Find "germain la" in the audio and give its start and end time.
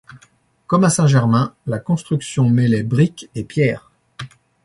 1.05-1.77